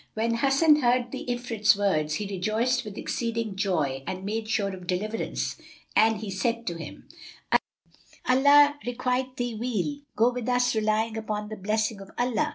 [0.15, 4.87] When Hasan heard the Ifrit's words, he rejoiced with exceeding joy and made sure of
[4.87, 5.57] deliverance;
[5.95, 7.07] and he said to him,
[8.27, 9.99] "Allah requite thee weal!
[10.15, 12.49] Go with us relying upon the blessing of Allah!"